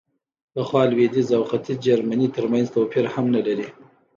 پخوا 0.53 0.81
لوېدیځ 0.91 1.29
او 1.37 1.43
ختیځ 1.49 1.77
جرمني 1.85 2.27
ترمنځ 2.35 2.67
توپیر 2.75 3.05
هم 3.13 3.25
نه 3.35 3.41
لري. 3.47 3.67